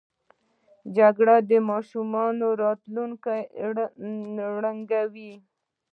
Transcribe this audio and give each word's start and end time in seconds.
جګړه 0.97 1.35
د 1.49 1.51
ماشومانو 1.69 2.47
راتلونکی 2.63 3.41
ړنګوي 4.59 5.33